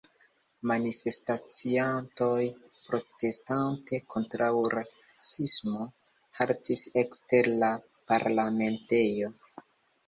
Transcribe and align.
Manifestaciantoj, 0.69 2.39
protestante 2.87 4.01
kontraŭ 4.15 4.51
rasismo, 4.77 5.85
haltis 6.41 6.89
ekster 7.05 7.53
la 7.65 7.75
parlamentejo. 8.15 9.33